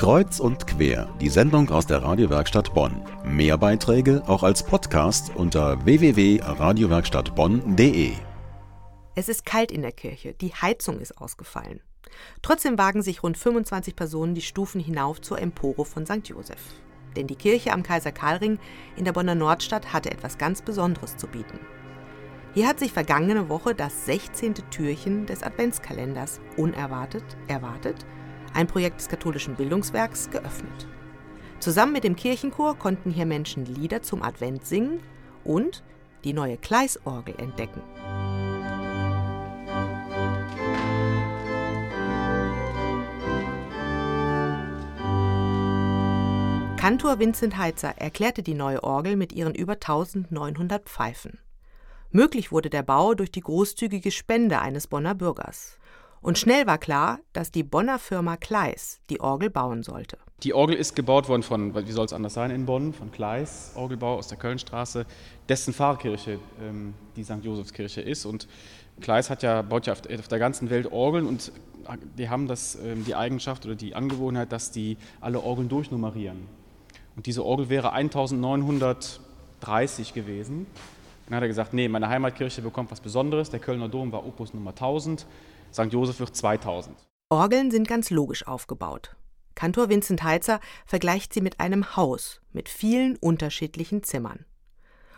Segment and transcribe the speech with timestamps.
[0.00, 3.02] Kreuz und quer, die Sendung aus der Radiowerkstatt Bonn.
[3.22, 8.12] Mehr Beiträge auch als Podcast unter www.radiowerkstattbonn.de.
[9.14, 11.82] Es ist kalt in der Kirche, die Heizung ist ausgefallen.
[12.40, 16.28] Trotzdem wagen sich rund 25 Personen die Stufen hinauf zur Empore von St.
[16.28, 16.62] Josef.
[17.14, 18.58] Denn die Kirche am Kaiser Karlring
[18.96, 21.60] in der Bonner Nordstadt hatte etwas ganz Besonderes zu bieten.
[22.54, 24.54] Hier hat sich vergangene Woche das 16.
[24.70, 28.06] Türchen des Adventskalenders unerwartet, erwartet,
[28.54, 30.86] ein Projekt des katholischen Bildungswerks, geöffnet.
[31.60, 35.00] Zusammen mit dem Kirchenchor konnten hier Menschen Lieder zum Advent singen
[35.44, 35.82] und
[36.24, 37.82] die neue Kleisorgel entdecken.
[46.80, 51.38] Kantor Vincent Heitzer erklärte die neue Orgel mit ihren über 1900 Pfeifen.
[52.10, 55.78] Möglich wurde der Bau durch die großzügige Spende eines Bonner Bürgers.
[56.22, 60.18] Und schnell war klar, dass die Bonner Firma Kleis die Orgel bauen sollte.
[60.42, 63.72] Die Orgel ist gebaut worden von, wie soll es anders sein in Bonn, von Kleis,
[63.74, 65.06] Orgelbau aus der Kölnstraße,
[65.48, 67.42] dessen Pfarrkirche ähm, die St.
[67.42, 68.26] Josefskirche ist.
[68.26, 68.48] Und
[69.00, 71.52] Kleis hat ja, baut ja auf, der ganzen Welt Orgeln und
[72.18, 76.46] die haben das, ähm, die Eigenschaft oder die Angewohnheit, dass die alle Orgeln durchnummerieren.
[77.16, 80.66] Und diese Orgel wäre 1930 gewesen.
[81.30, 83.50] Dann hat er gesagt, nee, meine Heimatkirche bekommt was Besonderes.
[83.50, 85.26] Der Kölner Dom war Opus Nummer 1000,
[85.72, 85.84] St.
[85.92, 86.96] Josef wird 2000.
[87.28, 89.14] Orgeln sind ganz logisch aufgebaut.
[89.54, 94.44] Kantor Vincent Heitzer vergleicht sie mit einem Haus mit vielen unterschiedlichen Zimmern.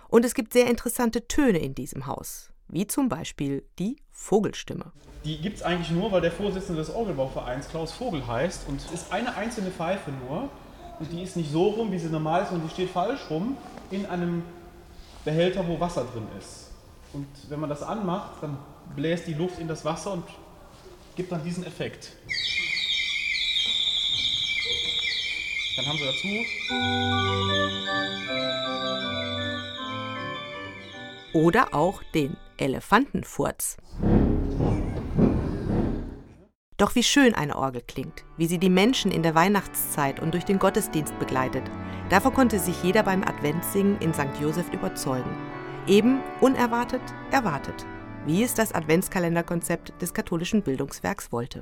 [0.09, 4.93] Und es gibt sehr interessante Töne in diesem Haus, wie zum Beispiel die Vogelstimme.
[5.25, 8.91] Die gibt es eigentlich nur, weil der Vorsitzende des Orgelbauvereins Klaus Vogel heißt und es
[8.91, 10.51] ist eine einzelne Pfeife nur
[10.99, 13.57] und die ist nicht so rum, wie sie normal ist, sondern die steht falsch rum
[13.91, 14.43] in einem
[15.25, 16.71] Behälter, wo Wasser drin ist.
[17.13, 18.59] Und wenn man das anmacht, dann
[18.97, 20.25] bläst die Luft in das Wasser und
[21.15, 22.13] gibt dann diesen Effekt.
[25.77, 26.29] Dann haben sie dazu.
[31.35, 33.79] Oder auch den Elefantenfurz.
[36.83, 40.45] Doch wie schön eine Orgel klingt, wie sie die Menschen in der Weihnachtszeit und durch
[40.45, 41.63] den Gottesdienst begleitet.
[42.11, 44.41] Davon konnte sich jeder beim Adventssingen in St.
[44.41, 45.31] Josef überzeugen.
[45.87, 47.01] Eben unerwartet,
[47.31, 47.87] erwartet,
[48.27, 51.61] wie es das Adventskalenderkonzept des katholischen Bildungswerks wollte.